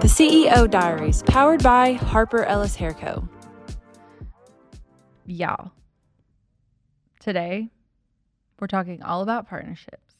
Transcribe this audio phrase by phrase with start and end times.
[0.00, 3.28] The CEO Diaries, powered by Harper Ellis Hair Co.
[5.26, 5.72] Y'all,
[7.18, 7.68] today
[8.58, 10.14] we're talking all about partnerships.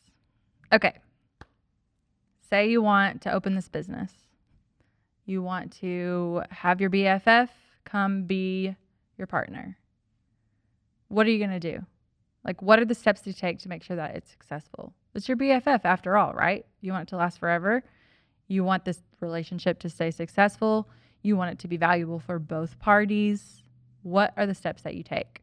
[0.70, 0.92] Okay.
[2.50, 4.12] Say you want to open this business,
[5.24, 7.48] you want to have your BFF
[7.86, 8.76] come be
[9.16, 9.78] your partner.
[11.08, 11.86] What are you going to do?
[12.44, 14.92] Like, what are the steps to take to make sure that it's successful?
[15.14, 16.66] It's your BFF after all, right?
[16.82, 17.82] You want it to last forever.
[18.50, 20.88] You want this relationship to stay successful.
[21.22, 23.62] You want it to be valuable for both parties.
[24.02, 25.42] What are the steps that you take?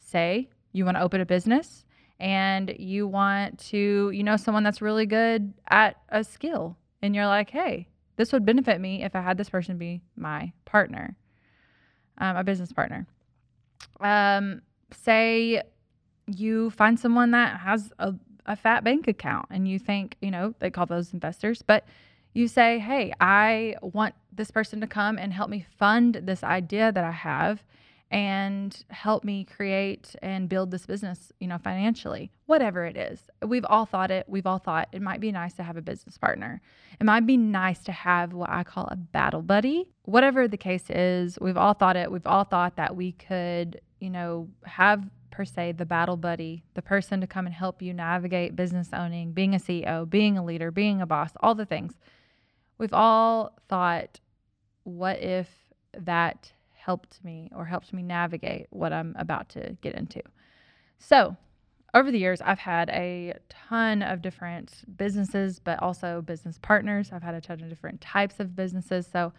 [0.00, 1.84] Say you want to open a business
[2.18, 6.76] and you want to, you know, someone that's really good at a skill.
[7.00, 10.52] And you're like, hey, this would benefit me if I had this person be my
[10.64, 11.14] partner,
[12.18, 13.06] um, a business partner.
[14.00, 15.62] Um, say
[16.26, 18.14] you find someone that has a,
[18.46, 21.86] a fat bank account and you think, you know, they call those investors, but
[22.36, 26.92] you say, hey, I want this person to come and help me fund this idea
[26.92, 27.64] that I have
[28.10, 33.22] and help me create and build this business, you know, financially, whatever it is.
[33.44, 34.28] We've all thought it.
[34.28, 36.60] We've all thought it might be nice to have a business partner.
[37.00, 39.88] It might be nice to have what I call a battle buddy.
[40.04, 42.12] Whatever the case is, we've all thought it.
[42.12, 46.82] We've all thought that we could, you know, have per se the battle buddy, the
[46.82, 50.70] person to come and help you navigate business owning, being a CEO, being a leader,
[50.70, 51.94] being a boss, all the things.
[52.78, 54.20] We've all thought,
[54.84, 55.48] what if
[55.98, 56.52] that
[56.86, 60.22] helped me or helped me navigate what I'm about to get into.
[60.98, 61.36] So,
[61.94, 67.10] over the years, I've had a ton of different businesses, but also business partners.
[67.12, 69.08] I've had a ton of different types of businesses.
[69.10, 69.32] So,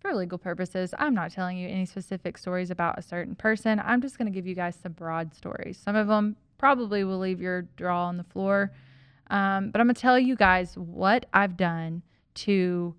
[0.00, 3.82] for legal purposes, I'm not telling you any specific stories about a certain person.
[3.84, 5.78] I'm just going to give you guys some broad stories.
[5.78, 8.70] Some of them probably will leave your jaw on the floor.
[9.30, 12.02] Um, but I'm going to tell you guys what I've done
[12.44, 12.94] to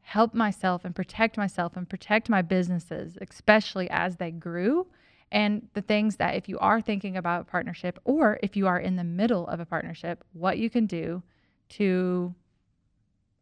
[0.00, 4.86] help myself and protect myself and protect my businesses, especially as they grew.
[5.30, 8.78] And the things that, if you are thinking about a partnership or if you are
[8.78, 11.22] in the middle of a partnership, what you can do
[11.70, 12.34] to,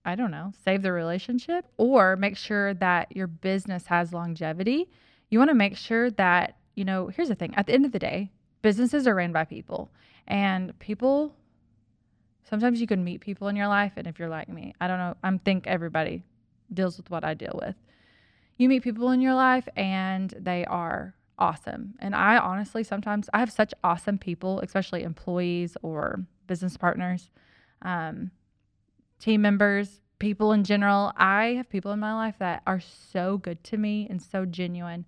[0.04, 4.90] I don't know, save the relationship or make sure that your business has longevity.
[5.30, 7.92] You want to make sure that, you know, here's the thing at the end of
[7.92, 8.32] the day,
[8.62, 9.92] businesses are ran by people
[10.26, 11.36] and people
[12.48, 14.98] sometimes you can meet people in your life and if you're like me i don't
[14.98, 16.24] know i'm think everybody
[16.72, 17.76] deals with what I deal with.
[18.56, 21.94] You meet people in your life and they are awesome.
[21.98, 27.30] And I honestly sometimes I have such awesome people, especially employees or business partners,
[27.82, 28.30] um,
[29.20, 31.12] team members, people in general.
[31.16, 35.04] I have people in my life that are so good to me and so genuine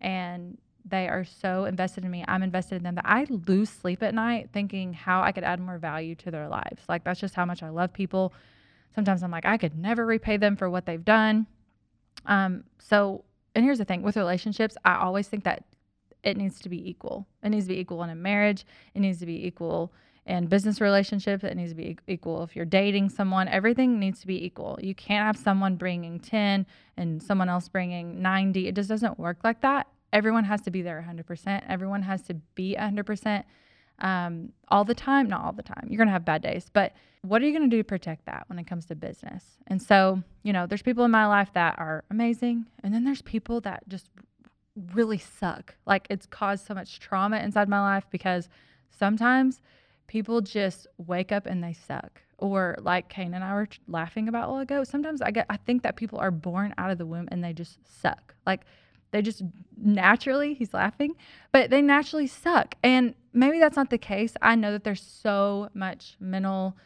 [0.00, 2.24] and they are so invested in me.
[2.26, 5.60] I'm invested in them that I lose sleep at night thinking how I could add
[5.60, 6.82] more value to their lives.
[6.88, 8.32] Like that's just how much I love people.
[8.94, 11.46] Sometimes I'm like, I could never repay them for what they've done.
[12.26, 13.24] Um, so,
[13.54, 15.64] and here's the thing with relationships, I always think that
[16.22, 17.26] it needs to be equal.
[17.42, 19.92] It needs to be equal in a marriage, it needs to be equal
[20.26, 23.48] in business relationships, it needs to be equal if you're dating someone.
[23.48, 24.78] Everything needs to be equal.
[24.82, 26.66] You can't have someone bringing 10
[26.96, 28.68] and someone else bringing 90.
[28.68, 29.86] It just doesn't work like that.
[30.12, 31.62] Everyone has to be there 100%.
[31.68, 33.44] Everyone has to be 100%
[34.00, 35.28] um, all the time.
[35.28, 35.86] Not all the time.
[35.88, 38.26] You're going to have bad days, but what are you going to do to protect
[38.26, 39.44] that when it comes to business?
[39.66, 43.22] And so, you know, there's people in my life that are amazing, and then there's
[43.22, 44.08] people that just
[44.94, 45.74] really suck.
[45.86, 48.48] Like it's caused so much trauma inside my life because
[48.90, 49.60] sometimes
[50.06, 52.22] people just wake up and they suck.
[52.38, 55.56] Or like Kane and I were laughing about a while ago, sometimes I get I
[55.58, 58.34] think that people are born out of the womb and they just suck.
[58.46, 58.62] Like
[59.10, 59.42] they just
[59.76, 61.16] naturally, he's laughing,
[61.52, 62.74] but they naturally suck.
[62.82, 64.34] And maybe that's not the case.
[64.40, 66.76] I know that there's so much mental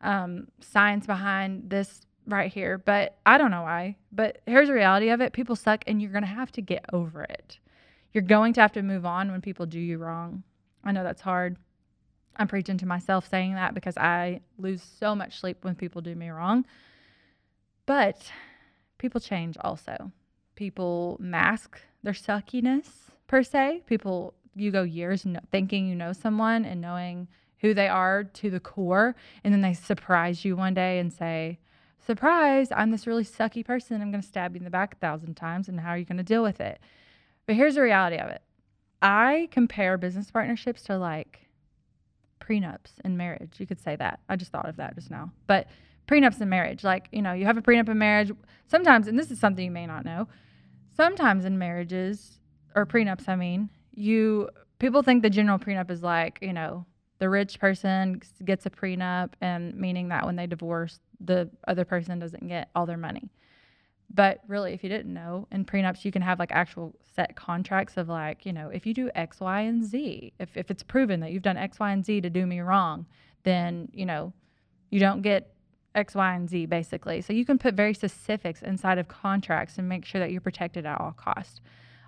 [0.00, 3.96] um, science behind this right here, but I don't know why.
[4.12, 6.84] But here's the reality of it people suck, and you're going to have to get
[6.92, 7.58] over it.
[8.12, 10.42] You're going to have to move on when people do you wrong.
[10.84, 11.56] I know that's hard.
[12.36, 16.14] I'm preaching to myself saying that because I lose so much sleep when people do
[16.14, 16.64] me wrong.
[17.86, 18.30] But
[18.98, 20.12] people change also.
[20.54, 23.82] People mask their suckiness per se.
[23.86, 27.28] People, you go years thinking you know someone and knowing
[27.58, 29.14] who they are to the core.
[29.44, 31.58] And then they surprise you one day and say,
[32.04, 34.02] Surprise, I'm this really sucky person.
[34.02, 35.68] I'm going to stab you in the back a thousand times.
[35.68, 36.80] And how are you going to deal with it?
[37.46, 38.42] But here's the reality of it
[39.00, 41.48] I compare business partnerships to like
[42.40, 43.54] prenups in marriage.
[43.58, 44.20] You could say that.
[44.28, 45.30] I just thought of that just now.
[45.46, 45.68] But
[46.12, 48.30] prenups in marriage, like, you know, you have a prenup in marriage.
[48.66, 50.28] Sometimes, and this is something you may not know,
[50.94, 52.38] sometimes in marriages
[52.74, 54.48] or prenups, I mean, you
[54.78, 56.84] people think the general prenup is like, you know,
[57.22, 62.18] The rich person gets a prenup, and meaning that when they divorce, the other person
[62.18, 63.30] doesn't get all their money.
[64.12, 67.96] But really, if you didn't know, in prenups, you can have like actual set contracts
[67.96, 71.20] of like, you know, if you do X, Y, and Z, if, if it's proven
[71.20, 73.06] that you've done X, Y, and Z to do me wrong,
[73.44, 74.32] then, you know,
[74.90, 75.54] you don't get
[75.94, 77.20] X, Y, and Z basically.
[77.20, 80.86] So you can put very specifics inside of contracts and make sure that you're protected
[80.86, 81.60] at all costs.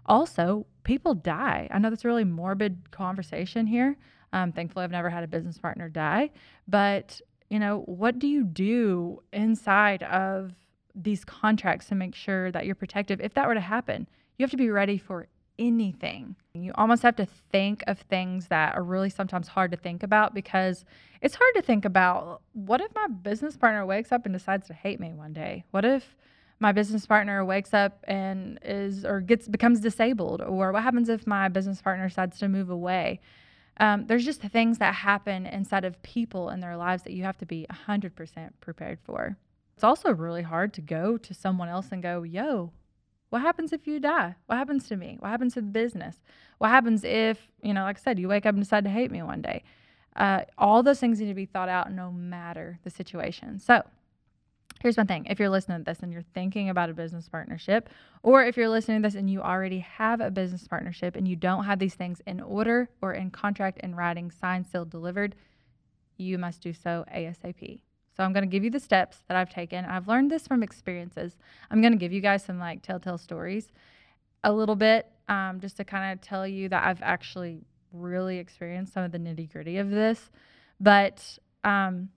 [0.07, 1.69] Also, people die.
[1.71, 3.97] I know that's a really morbid conversation here.
[4.33, 6.31] Um, thankfully, I've never had a business partner die.
[6.69, 10.53] But, you know, what do you do inside of
[10.95, 14.09] these contracts to make sure that you're protective if that were to happen?
[14.37, 15.29] You have to be ready for
[15.59, 16.37] anything.
[16.55, 20.35] You almost have to think of things that are really sometimes hard to think about
[20.35, 20.85] because
[21.21, 24.75] it's hard to think about what if my business partner wakes up and decides to
[24.75, 25.65] hate me one day?
[25.71, 26.17] What if
[26.61, 31.27] my business partner wakes up and is or gets becomes disabled or what happens if
[31.27, 33.21] my business partner decides to move away?
[33.79, 37.39] Um, there's just things that happen inside of people in their lives that you have
[37.39, 39.37] to be 100% prepared for.
[39.75, 42.71] It's also really hard to go to someone else and go, yo,
[43.35, 44.37] what happens if you die?
[44.47, 45.17] What happens to me?
[45.19, 46.23] What happens to the business?
[46.59, 49.11] What happens if, you know, like I said, you wake up and decide to hate
[49.11, 49.65] me one day?
[50.15, 53.59] Uh, all those things need to be thought out no matter the situation.
[53.59, 53.83] So,
[54.79, 57.89] here's one thing if you're listening to this and you're thinking about a business partnership,
[58.23, 61.35] or if you're listening to this and you already have a business partnership and you
[61.35, 65.35] don't have these things in order or in contract in writing, signed, sealed, delivered,
[66.17, 67.81] you must do so ASAP.
[68.17, 69.85] So I'm going to give you the steps that I've taken.
[69.85, 71.37] I've learned this from experiences.
[71.71, 73.69] I'm going to give you guys some like telltale stories
[74.45, 77.63] a little bit um, just to kind of tell you that I've actually
[77.93, 80.31] really experienced some of the nitty gritty of this.
[80.81, 82.11] But um,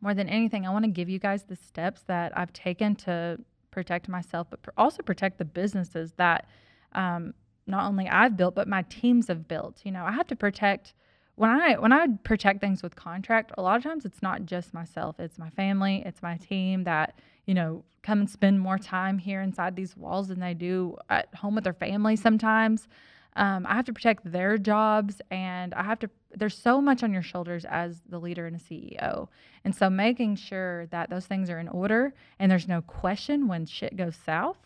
[0.00, 3.38] more than anything, I want to give you guys the steps that I've taken to
[3.70, 6.46] protect myself, but pr- also protect the businesses that
[6.92, 7.34] um,
[7.66, 9.80] not only I've built, but my teams have built.
[9.84, 10.94] You know, I have to protect
[11.40, 14.74] when I when I protect things with contract, a lot of times it's not just
[14.74, 19.16] myself, it's my family, it's my team that, you know, come and spend more time
[19.16, 22.88] here inside these walls than they do at home with their family sometimes.
[23.36, 27.10] Um, I have to protect their jobs and I have to there's so much on
[27.10, 29.28] your shoulders as the leader and a CEO.
[29.64, 33.64] And so making sure that those things are in order and there's no question when
[33.64, 34.58] shit goes south,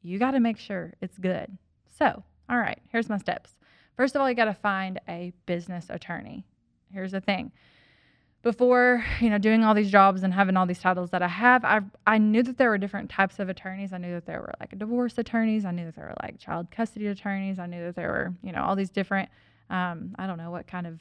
[0.00, 1.58] you got to make sure it's good.
[1.98, 3.54] So, all right, here's my steps.
[3.96, 6.44] First of all, you got to find a business attorney.
[6.92, 7.52] Here's the thing.
[8.42, 11.64] Before, you know, doing all these jobs and having all these titles that I have,
[11.64, 13.92] I I knew that there were different types of attorneys.
[13.92, 15.64] I knew that there were like divorce attorneys.
[15.64, 17.58] I knew that there were like child custody attorneys.
[17.60, 19.28] I knew that there were, you know, all these different
[19.70, 21.00] um, I don't know what kind of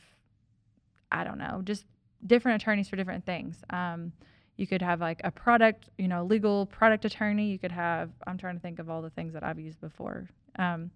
[1.12, 1.86] I don't know, just
[2.26, 3.58] different attorneys for different things.
[3.70, 4.12] Um,
[4.58, 7.48] you could have like a product, you know, legal product attorney.
[7.48, 10.30] You could have, I'm trying to think of all the things that I've used before.
[10.58, 10.92] Um,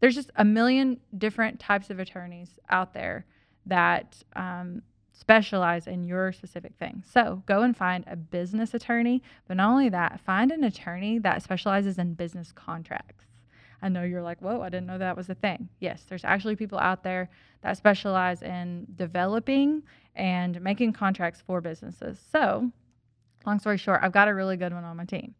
[0.00, 3.26] there's just a million different types of attorneys out there
[3.66, 4.82] that um,
[5.12, 7.02] specialize in your specific thing.
[7.10, 11.42] So go and find a business attorney, but not only that, find an attorney that
[11.42, 13.24] specializes in business contracts.
[13.80, 15.68] I know you're like, whoa, I didn't know that was a thing.
[15.78, 17.28] Yes, there's actually people out there
[17.62, 19.82] that specialize in developing
[20.14, 22.18] and making contracts for businesses.
[22.32, 22.70] So,
[23.46, 25.34] long story short, I've got a really good one on my team.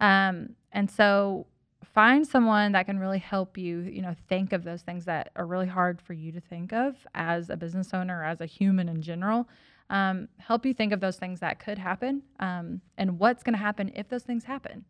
[0.00, 1.46] Um, and so,
[1.84, 5.46] find someone that can really help you, you know, think of those things that are
[5.46, 9.02] really hard for you to think of as a business owner as a human in
[9.02, 9.48] general.
[9.90, 13.58] Um, help you think of those things that could happen um, and what's going to
[13.58, 14.84] happen if those things happen.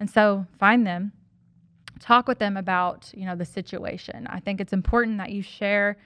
[0.00, 1.12] And so, find them
[2.00, 5.96] talk with them about you know the situation i think it's important that you share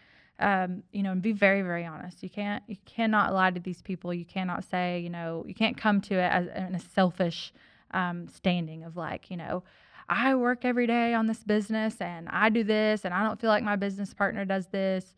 [0.40, 3.82] um, you know and be very very honest you can't you cannot lie to these
[3.82, 7.52] people you cannot say you know you can't come to it as in a selfish
[7.92, 9.62] um, standing of like you know
[10.08, 13.50] i work every day on this business and i do this and i don't feel
[13.50, 15.14] like my business partner does this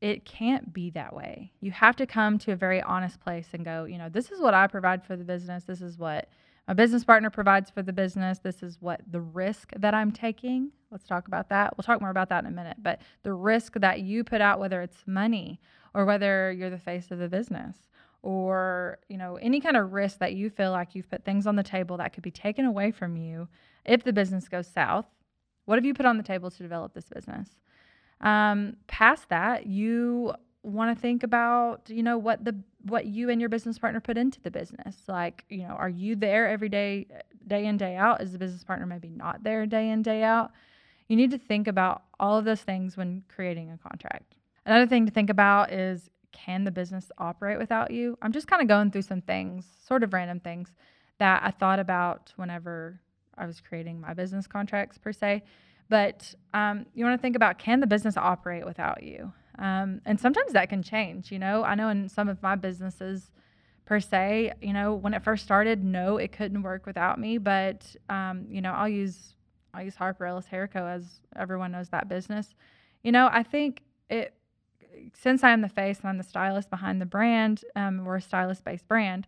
[0.00, 3.64] it can't be that way you have to come to a very honest place and
[3.64, 6.28] go you know this is what i provide for the business this is what
[6.66, 8.38] my business partner provides for the business.
[8.38, 10.70] This is what the risk that I'm taking.
[10.90, 11.76] Let's talk about that.
[11.76, 12.78] We'll talk more about that in a minute.
[12.82, 15.60] But the risk that you put out, whether it's money
[15.92, 17.76] or whether you're the face of the business
[18.22, 21.56] or you know any kind of risk that you feel like you've put things on
[21.56, 23.46] the table that could be taken away from you
[23.84, 25.06] if the business goes south
[25.64, 27.48] what have you put on the table to develop this business?
[28.20, 33.38] Um, past that you want to think about you know what the what you and
[33.38, 34.96] your business partner put into the business.
[35.08, 37.06] Like you know are you there every day
[37.46, 38.22] day in day out?
[38.22, 40.52] Is the business partner maybe not there day in day out?
[41.08, 44.36] You need to think about all of those things when creating a contract.
[44.64, 48.16] Another thing to think about is can the business operate without you?
[48.22, 50.70] I'm just kind of going through some things sort of random things
[51.18, 53.00] that i thought about whenever
[53.38, 55.42] i was creating my business contracts per se
[55.88, 60.18] but um, you want to think about can the business operate without you Um, and
[60.18, 61.62] sometimes that can change, you know.
[61.62, 63.30] I know in some of my businesses,
[63.84, 67.38] per se, you know, when it first started, no, it couldn't work without me.
[67.38, 69.34] But, um, you know, I'll use
[69.72, 70.86] I'll use Harper Ellis Hair Co.
[70.86, 72.54] as everyone knows that business.
[73.02, 74.34] You know, I think it
[75.12, 78.22] since I am the face and I'm the stylist behind the brand, um, we're a
[78.22, 79.26] stylist based brand.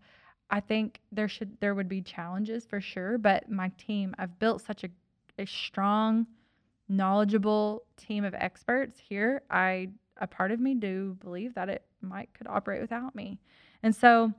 [0.50, 4.62] I think there should there would be challenges for sure, but my team, I've built
[4.62, 4.88] such a,
[5.38, 6.26] a strong,
[6.88, 9.42] knowledgeable team of experts here.
[9.50, 9.88] I
[10.18, 13.38] a part of me do believe that it might could operate without me.
[13.82, 14.32] And so,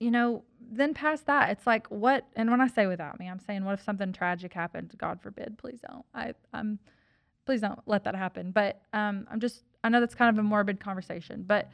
[0.00, 3.40] you know, then past that, it's like what and when I say without me, I'm
[3.40, 4.94] saying what if something tragic happened?
[4.96, 6.04] God forbid, please don't.
[6.14, 6.78] I I'm
[7.44, 8.52] please don't let that happen.
[8.52, 11.70] But um I'm just I know that's kind of a morbid conversation, but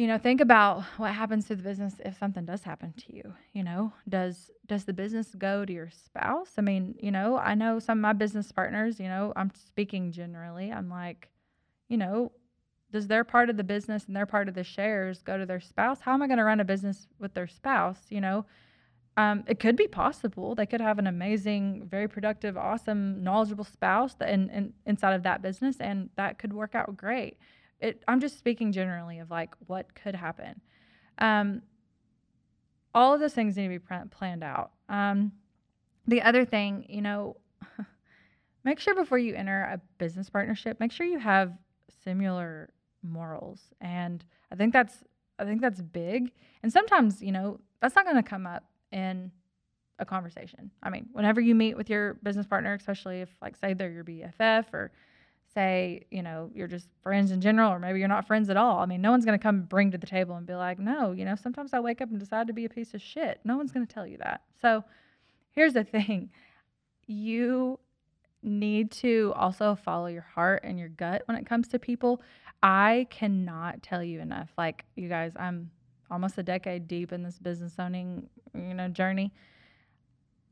[0.00, 3.34] you know think about what happens to the business if something does happen to you
[3.52, 3.92] you know?
[4.08, 6.52] Does does the business go to your spouse?
[6.56, 10.10] I mean you know i know some of my business partners you know i'm speaking
[10.10, 11.28] generally i'm like
[11.88, 12.32] you know
[12.90, 15.60] does their part of the business and their part of the shares go to their
[15.60, 16.00] spouse?
[16.00, 18.46] How am i going to run a business with their spouse you know?
[19.18, 24.14] Um, it could be possible they could have an amazing very productive awesome knowledgeable spouse
[24.26, 27.36] in, inside of that business and that could work out great
[27.80, 30.60] it, I'm just speaking generally of like what could happen.
[31.18, 31.62] Um,
[32.94, 34.72] all of those things need to be planned out.
[34.88, 35.32] Um,
[36.06, 37.36] the other thing, you know,
[38.64, 41.52] make sure before you enter a business partnership, make sure you have
[42.02, 42.70] similar
[43.02, 43.60] morals.
[43.80, 45.04] And I think that's
[45.38, 46.32] I think that's big.
[46.62, 49.32] And sometimes, you know, that's not going to come up in
[49.98, 50.70] a conversation.
[50.82, 54.04] I mean, whenever you meet with your business partner, especially if like say they're your
[54.04, 54.92] BFF or
[55.52, 58.78] say, you know, you're just friends in general, or maybe you're not friends at all.
[58.78, 61.12] I mean, no one's going to come bring to the table and be like, no,
[61.12, 63.40] you know, sometimes I wake up and decide to be a piece of shit.
[63.44, 64.42] No one's going to tell you that.
[64.60, 64.84] So
[65.50, 66.30] here's the thing
[67.06, 67.78] you
[68.42, 72.22] need to also follow your heart and your gut when it comes to people.
[72.62, 74.50] I cannot tell you enough.
[74.56, 75.70] Like, you guys, I'm
[76.10, 79.32] almost a decade deep in this business owning, you know, journey.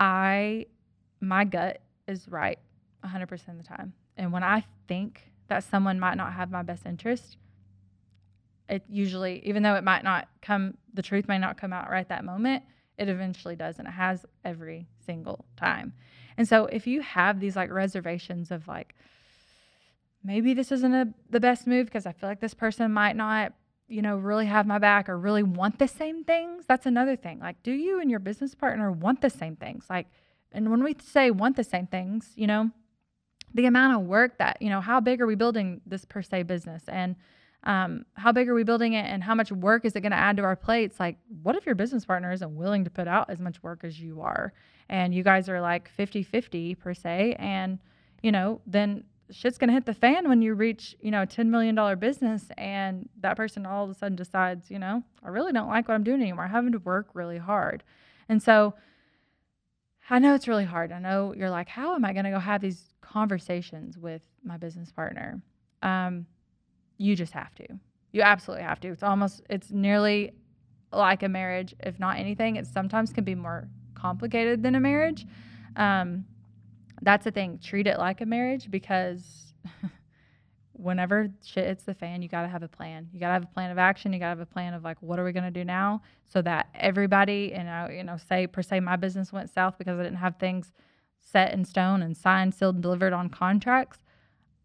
[0.01, 0.67] I,
[1.21, 2.59] my gut is right
[3.05, 3.93] 100% of the time.
[4.19, 7.37] And when I think that someone might not have my best interest,
[8.69, 12.09] it usually, even though it might not come, the truth may not come out right
[12.09, 12.65] that moment,
[12.99, 13.79] it eventually does.
[13.79, 15.95] And it has every single time.
[16.37, 18.95] And so if you have these like reservations of like,
[20.23, 23.55] maybe this isn't a, the best move because I feel like this person might not,
[23.87, 27.39] you know, really have my back or really want the same things, that's another thing.
[27.39, 29.87] Like, do you and your business partner want the same things?
[29.89, 30.09] Like,
[30.53, 32.71] and when we say want the same things, you know,
[33.55, 36.45] the amount of work that you know how big are we building this per se
[36.45, 36.83] business?
[36.89, 37.17] And
[37.65, 40.19] um, how big are we building it and how much work is it going to
[40.19, 41.01] add to our plates?
[41.01, 44.01] Like what if your business partner isn't willing to put out as much work as
[44.01, 44.53] you are?
[44.89, 47.79] And you guys are like 50 50 per se and
[48.23, 51.49] you know then shit's going to hit the fan when you reach you know $10
[51.49, 55.69] million business and that person all of a sudden decides you know i really don't
[55.69, 56.45] like what i'm doing anymore.
[56.45, 57.83] I'm having to work really hard.
[58.29, 58.75] And so
[60.11, 60.93] I know it's really hard.
[60.93, 64.57] I know you're like, how am I going to go have these conversations with my
[64.57, 65.41] business partner?
[65.83, 66.27] Um,
[66.99, 67.67] you just have to.
[68.13, 68.89] You absolutely have to.
[68.89, 70.33] It's almost, it's nearly
[70.93, 72.57] like a marriage, if not anything.
[72.57, 75.27] It sometimes can be more complicated than a marriage.
[75.77, 76.25] Um,
[77.03, 77.59] that's the thing.
[77.63, 79.53] Treat it like a marriage because
[80.73, 83.09] whenever shit hits the fan, you got to have a plan.
[83.13, 84.13] You got to have a plan of action.
[84.13, 86.03] You got to have a plan of like, what are we going to do now
[86.27, 89.99] so that everybody, and I, you know, say per se my business went south because
[89.99, 90.73] I didn't have things
[91.21, 93.99] set in stone and signed, sealed, and delivered on contracts.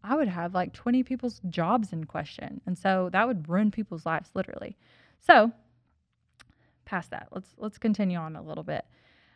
[0.04, 2.62] I would have like 20 people's jobs in question.
[2.66, 4.78] And so that would ruin people's lives literally.
[5.20, 5.52] So
[6.86, 8.86] past that, let's, let's continue on a little bit.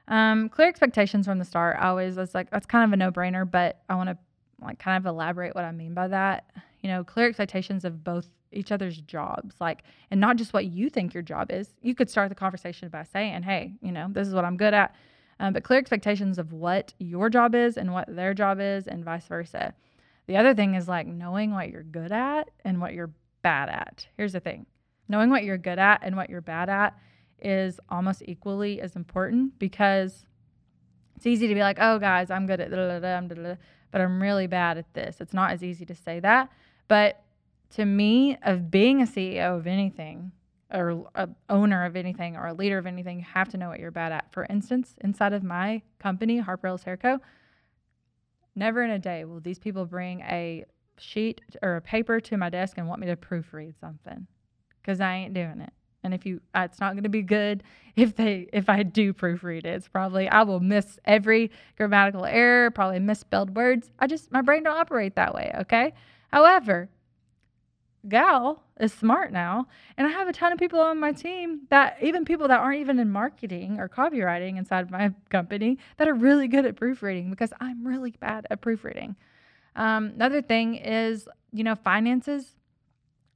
[0.10, 1.78] Um, clear expectations from the start.
[1.80, 4.18] I always, was like, that's kind of a no brainer, but I want to
[4.62, 6.50] like kind of elaborate what I mean by that
[6.82, 10.90] you know, clear expectations of both each other's jobs, like, and not just what you
[10.90, 11.74] think your job is.
[11.82, 14.74] You could start the conversation by saying, hey, you know, this is what I'm good
[14.74, 14.96] at.
[15.40, 19.06] Um, but clear expectations of what your job is and what their job is, and
[19.06, 19.74] vice versa.
[20.28, 24.08] The other thing is like knowing what you're good at and what you're bad at.
[24.18, 24.66] Here's the thing
[25.10, 26.98] knowing what you're good at and what you're bad at
[27.42, 30.26] is almost equally as important because
[31.16, 33.56] it's easy to be like, oh, guys, I'm good at da, da, da,
[33.92, 35.18] but I'm really bad at this.
[35.20, 36.52] It's not as easy to say that.
[36.88, 37.24] But
[37.72, 40.32] to me, of being a CEO of anything,
[40.72, 43.80] or a owner of anything, or a leader of anything, you have to know what
[43.80, 44.32] you're bad at.
[44.32, 47.20] For instance, inside of my company, Harper Hair Co.,
[48.56, 50.66] never in a day will these people bring a
[50.98, 54.28] sheet or a paper to my desk and want me to proofread something
[54.82, 55.72] because I ain't doing it.
[56.04, 57.64] And if you, uh, it's not going to be good
[57.96, 59.66] if they, if I do proofread it.
[59.66, 63.92] It's probably I will miss every grammatical error, probably misspelled words.
[64.00, 65.54] I just my brain don't operate that way.
[65.62, 65.94] Okay,
[66.32, 66.90] However,
[68.08, 69.68] gal is smart now
[69.98, 72.80] and i have a ton of people on my team that even people that aren't
[72.80, 77.52] even in marketing or copywriting inside my company that are really good at proofreading because
[77.60, 79.16] i'm really bad at proofreading.
[79.76, 82.56] Um, another thing is you know finances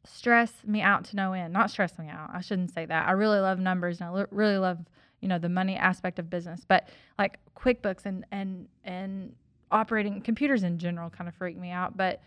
[0.04, 1.54] stress me out to no end.
[1.54, 3.08] Not stress me out i shouldn't say that.
[3.08, 4.80] I really love numbers and i lo- really love
[5.22, 9.34] you know the money aspect of business but like quickbooks and and and
[9.72, 12.22] operating computers in general kind of freak me out but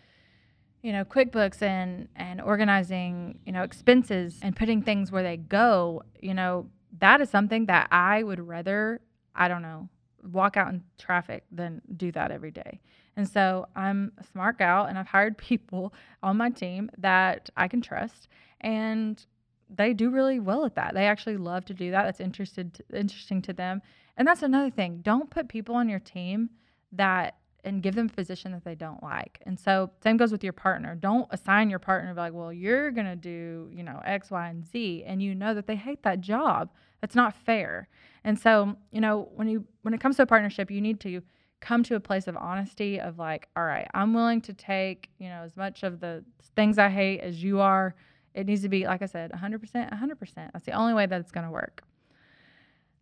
[0.85, 6.03] you know quickbooks and and organizing you know expenses and putting things where they go
[6.21, 6.67] you know
[6.99, 9.01] that is something that i would rather
[9.35, 9.89] i don't know
[10.31, 12.79] walk out in traffic than do that every day.
[13.17, 17.67] And so i'm a smart gal and i've hired people on my team that i
[17.67, 18.27] can trust
[18.61, 19.25] and
[19.67, 20.93] they do really well at that.
[20.93, 22.03] They actually love to do that.
[22.03, 23.81] That's interested interesting to them.
[24.15, 24.99] And that's another thing.
[25.01, 26.51] Don't put people on your team
[26.91, 29.41] that and give them a position that they don't like.
[29.45, 30.95] And so same goes with your partner.
[30.95, 34.65] Don't assign your partner be like, well, you're gonna do, you know, X, Y, and
[34.65, 36.71] Z, and you know that they hate that job.
[37.01, 37.89] That's not fair.
[38.23, 41.21] And so, you know, when you when it comes to a partnership, you need to
[41.59, 45.29] come to a place of honesty of like, all right, I'm willing to take, you
[45.29, 46.23] know, as much of the
[46.55, 47.95] things I hate as you are.
[48.33, 50.33] It needs to be, like I said, 100%, 100%.
[50.35, 51.83] That's the only way that it's going to work.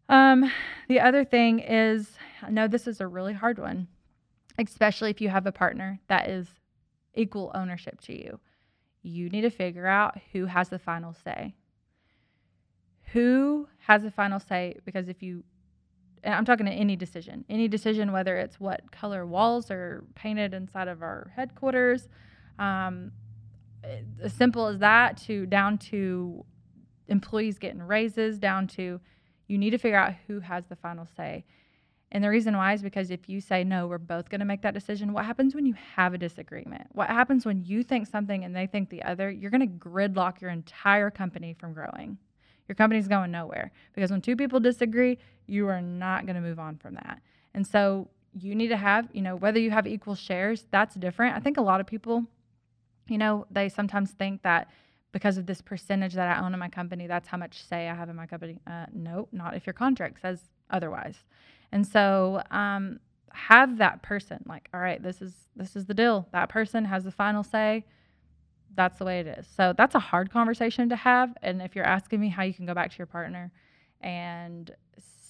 [0.08, 0.52] Um,
[0.88, 3.88] the other thing is, I know this is a really hard one
[4.58, 6.48] especially if you have a partner that is
[7.14, 8.40] equal ownership to you.
[9.02, 11.56] You need to figure out who has the final say.
[13.12, 14.78] Who has the final say?
[14.86, 15.44] Because if you,
[16.24, 20.88] I'm talking to any decision, any decision, whether it's what color walls are painted inside
[20.88, 22.08] of our headquarters,
[22.58, 23.12] um,
[24.22, 26.46] as simple as that, to down to
[27.08, 29.00] employees getting raises, down to
[29.48, 31.46] you need to figure out who has the final say.
[32.14, 34.62] And the reason why is because if you say, no, we're both going to make
[34.62, 36.88] that decision, what happens when you have a disagreement?
[36.92, 39.32] What happens when you think something and they think the other?
[39.32, 42.20] You're going to gridlock your entire company from growing.
[42.68, 45.18] Your company's going nowhere because when two people disagree,
[45.48, 47.20] you are not going to move on from that.
[47.56, 48.08] And so
[48.40, 51.36] you need to have, you know, whether you have equal shares, that's different.
[51.36, 52.26] I think a lot of people,
[53.08, 54.70] you know, they sometimes think that
[55.12, 57.96] because of this percentage that I own in my company, that's how much say I
[57.96, 58.60] have in my company.
[58.66, 61.24] Uh, no, not if your contract says otherwise.
[61.74, 63.00] And so um,
[63.34, 66.28] have that person like, all right, this is this is the deal.
[66.32, 67.84] That person has the final say.
[68.76, 69.48] That's the way it is.
[69.58, 71.36] So that's a hard conversation to have.
[71.42, 73.52] And if you're asking me how you can go back to your partner
[74.02, 74.72] and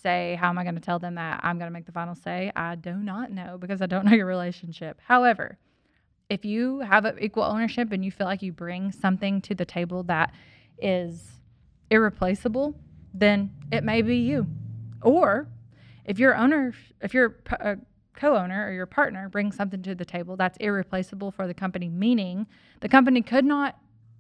[0.02, 2.16] say, how am I going to tell them that I'm going to make the final
[2.16, 2.52] say?
[2.58, 5.00] I do not know because I don't know your relationship.
[5.06, 5.58] However,
[6.30, 10.04] if you have equal ownership and you feel like you bring something to the table
[10.04, 10.34] that
[10.78, 11.22] is
[11.90, 12.76] irreplaceable,
[13.14, 14.48] then it may be you.
[15.02, 15.48] Or
[16.06, 17.78] if your owner, if your a
[18.14, 22.48] co-owner or your partner brings something to the table that's irreplaceable for the company, meaning
[22.82, 23.78] the company could not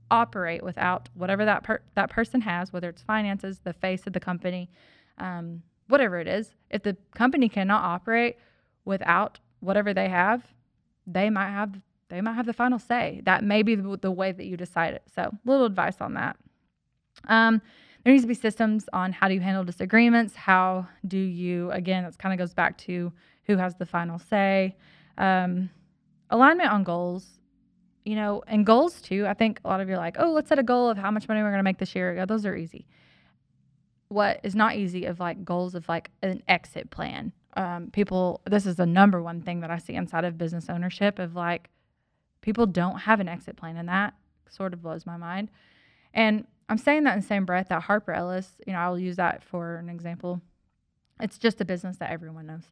[0.09, 4.19] operate without whatever that per- that person has, whether it's finances, the face of the
[4.19, 4.69] company,
[5.17, 6.55] um, whatever it is.
[6.69, 8.37] If the company cannot operate
[8.85, 10.43] without whatever they have,
[11.07, 13.21] they might have they might have the final say.
[13.23, 15.03] That may be the, the way that you decide it.
[15.15, 16.37] So, little advice on that.
[17.27, 17.61] Um,
[18.03, 22.03] there needs to be systems on how do you handle disagreements how do you again
[22.03, 23.11] that kind of goes back to
[23.45, 24.75] who has the final say.
[25.17, 25.69] Um,
[26.29, 27.39] alignment on goals
[28.03, 30.49] you know and goals too i think a lot of you are like oh let's
[30.49, 32.15] set a goal of how much money we're going to make this year.
[32.15, 32.87] Yeah, those are easy.
[34.07, 37.33] What is not easy of like goals of like an exit plan.
[37.55, 41.19] Um, people this is the number one thing that i see inside of business ownership
[41.19, 41.69] of like
[42.41, 44.15] people don't have an exit plan and that
[44.49, 45.49] sort of blows my mind.
[46.13, 49.17] And I'm saying that in the same breath that Harper Ellis, you know, I'll use
[49.17, 50.41] that for an example.
[51.19, 52.63] It's just a business that everyone knows.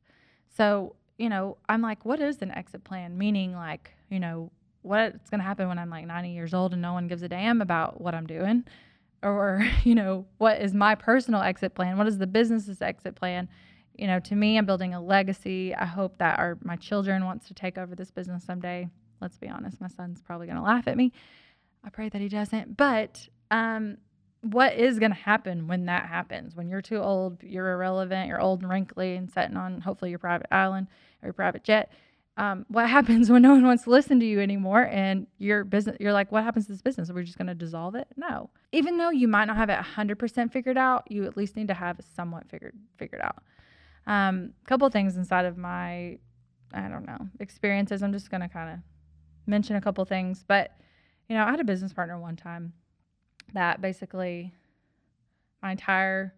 [0.58, 3.16] So, you know, I'm like, what is an exit plan?
[3.16, 6.82] Meaning, like, you know, what's going to happen when I'm like 90 years old and
[6.82, 8.64] no one gives a damn about what I'm doing?
[9.22, 12.00] Or, you know, what is my personal exit plan?
[12.00, 13.50] What is the business's exit plan?
[13.96, 15.76] You know, to me, I'm building a legacy.
[15.76, 18.90] I hope that our my children wants to take over this business someday.
[19.22, 21.12] Let's be honest, my son's probably going to laugh at me.
[21.84, 22.78] I pray that he doesn't.
[22.78, 23.98] But um,
[24.42, 26.56] what is going to happen when that happens?
[26.56, 30.20] When you're too old, you're irrelevant, you're old and wrinkly and sitting on hopefully your
[30.20, 30.88] private island
[31.22, 31.92] or your private jet.
[32.38, 35.98] Um, what happens when no one wants to listen to you anymore and your business
[36.00, 37.10] you're like what happens to this business?
[37.10, 38.08] Are we just going to dissolve it?
[38.16, 38.50] No.
[38.72, 41.76] Even though you might not have it 100% figured out you at least need to
[41.76, 43.44] have it somewhat figured figured out.
[44.08, 46.18] A um, couple things inside of my
[46.74, 48.02] i don't know experiences.
[48.02, 48.80] I'm just going to kind of
[49.46, 50.72] mention a couple things but
[51.28, 52.74] you know i had a business partner one time
[53.54, 54.54] that basically
[55.62, 56.34] my entire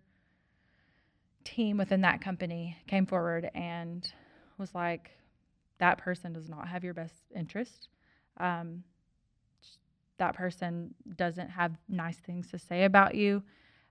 [1.44, 4.12] team within that company came forward and
[4.58, 5.12] was like,
[5.80, 7.90] that person does not have your best interest.
[8.38, 8.84] Um,
[10.18, 13.44] that person doesn't have nice things to say about you.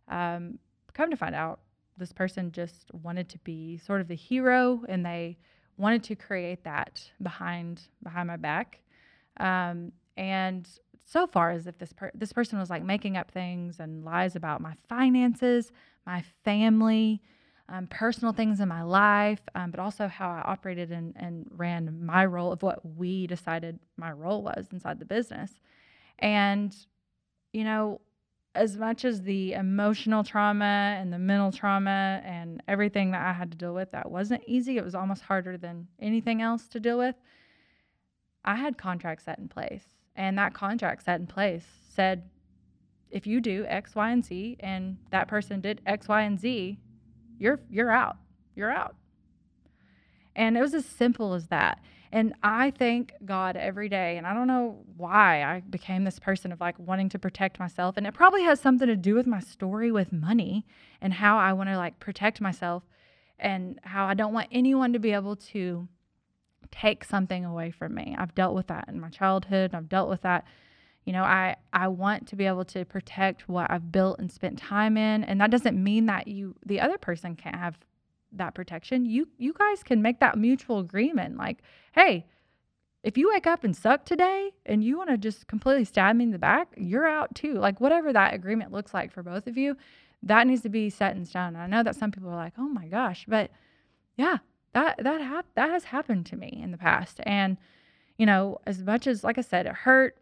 [0.08, 0.58] Um,
[0.94, 1.60] come to find out,
[1.98, 5.36] this person just wanted to be sort of the hero, and they
[5.76, 8.80] wanted to create that behind behind my back.
[9.38, 10.66] Um, and
[11.04, 14.36] so far as if this per- this person was like making up things and lies
[14.36, 15.72] about my finances,
[16.06, 17.22] my family,
[17.68, 22.04] um, personal things in my life, um, but also how I operated and, and ran
[22.04, 25.52] my role of what we decided my role was inside the business.
[26.18, 26.74] And,
[27.52, 28.00] you know,
[28.54, 33.50] as much as the emotional trauma and the mental trauma and everything that I had
[33.52, 34.76] to deal with, that wasn't easy.
[34.76, 37.16] It was almost harder than anything else to deal with.
[38.44, 42.28] I had contracts set in place, and that contract set in place said
[43.10, 46.78] if you do X, Y, and Z, and that person did X, Y, and Z,
[47.38, 48.16] you're you're out.
[48.54, 48.96] You're out.
[50.34, 51.80] And it was as simple as that.
[52.10, 54.18] And I thank God every day.
[54.18, 57.96] And I don't know why I became this person of like wanting to protect myself.
[57.96, 60.66] And it probably has something to do with my story with money
[61.00, 62.82] and how I want to like protect myself
[63.38, 65.88] and how I don't want anyone to be able to
[66.72, 68.16] take something away from me.
[68.18, 69.74] I've dealt with that in my childhood.
[69.74, 70.44] I've dealt with that.
[71.04, 74.58] You know, I I want to be able to protect what I've built and spent
[74.58, 77.78] time in, and that doesn't mean that you the other person can't have
[78.32, 79.04] that protection.
[79.04, 81.58] You you guys can make that mutual agreement like,
[81.92, 82.26] "Hey,
[83.02, 86.24] if you wake up and suck today and you want to just completely stab me
[86.24, 89.56] in the back, you're out too." Like whatever that agreement looks like for both of
[89.56, 89.76] you,
[90.22, 91.54] that needs to be set in stone.
[91.56, 93.50] And I know that some people are like, "Oh my gosh," but
[94.16, 94.38] yeah,
[94.74, 97.20] that that hap- that has happened to me in the past.
[97.24, 97.56] And
[98.16, 100.16] you know, as much as like I said, it hurt,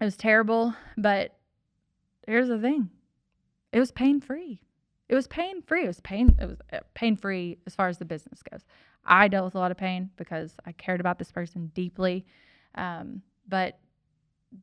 [0.00, 1.36] it was terrible, but
[2.26, 2.90] here's the thing.
[3.72, 4.60] It was pain free.
[5.08, 5.84] It was pain free.
[5.84, 8.64] It was pain it was uh, pain free as far as the business goes.
[9.04, 12.26] I dealt with a lot of pain because I cared about this person deeply.
[12.74, 13.78] Um, but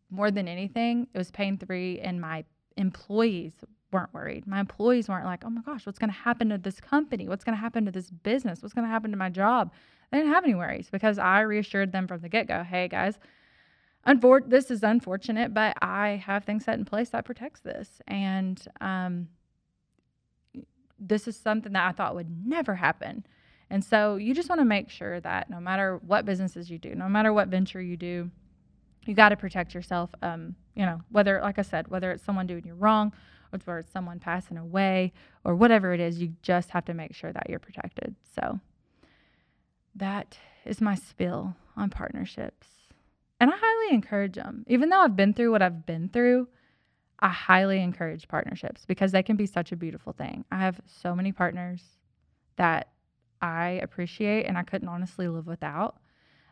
[0.09, 2.43] more than anything, it was pain free and my
[2.77, 3.53] employees
[3.95, 4.45] weren't worried.
[4.45, 7.29] My employees weren't like, oh my gosh, what's going to happen to this company?
[7.29, 8.61] What's going to happen to this business?
[8.61, 9.71] What's going to happen to my job?
[10.11, 13.17] They didn't have any worries because I reassured them from the get go hey, guys,
[14.05, 18.01] unfor- this is unfortunate, but I have things set in place that protects this.
[18.05, 19.29] And um,
[20.99, 23.25] this is something that I thought would never happen.
[23.69, 26.95] And so you just want to make sure that no matter what businesses you do,
[26.95, 28.29] no matter what venture you do,
[29.05, 30.09] you got to protect yourself.
[30.21, 33.13] Um, you know, whether, like I said, whether it's someone doing you wrong
[33.67, 35.13] or it's someone passing away
[35.43, 38.15] or whatever it is, you just have to make sure that you're protected.
[38.35, 38.59] So
[39.95, 42.67] that is my spill on partnerships.
[43.39, 44.65] And I highly encourage them.
[44.67, 46.47] Even though I've been through what I've been through,
[47.19, 50.45] I highly encourage partnerships because they can be such a beautiful thing.
[50.51, 51.81] I have so many partners
[52.57, 52.89] that
[53.41, 55.97] I appreciate and I couldn't honestly live without.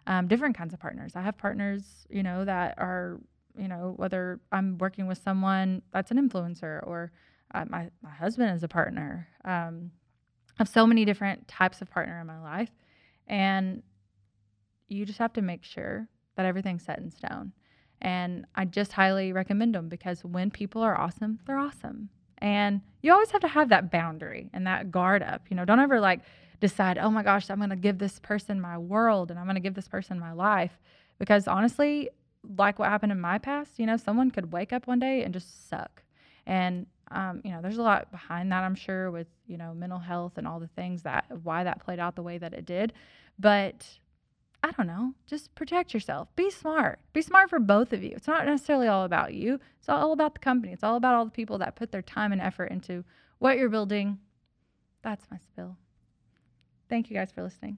[0.05, 1.13] Um, different kinds of partners.
[1.15, 3.19] I have partners, you know, that are,
[3.57, 7.11] you know, whether I'm working with someone that's an influencer or
[7.53, 9.27] uh, my, my husband is a partner.
[9.45, 9.91] Um,
[10.51, 12.69] I have so many different types of partner in my life.
[13.27, 13.83] And
[14.87, 17.53] you just have to make sure that everything's set in stone.
[18.01, 22.09] And I just highly recommend them because when people are awesome, they're awesome.
[22.39, 25.43] And you always have to have that boundary and that guard up.
[25.49, 26.21] You know, don't ever like
[26.59, 29.55] decide, oh my gosh, I'm going to give this person my world and I'm going
[29.55, 30.77] to give this person my life.
[31.19, 32.09] Because honestly,
[32.57, 35.33] like what happened in my past, you know, someone could wake up one day and
[35.33, 36.03] just suck.
[36.45, 39.99] And, um, you know, there's a lot behind that, I'm sure, with, you know, mental
[39.99, 42.93] health and all the things that, why that played out the way that it did.
[43.39, 43.87] But
[44.61, 46.27] I don't know, just protect yourself.
[46.35, 46.99] Be smart.
[47.13, 48.11] Be smart for both of you.
[48.15, 50.73] It's not necessarily all about you, it's all about the company.
[50.73, 53.03] It's all about all the people that put their time and effort into
[53.39, 54.19] what you're building.
[55.01, 55.77] That's my spill.
[56.89, 57.77] Thank you guys for listening.